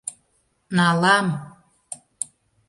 Налам! 0.77 1.27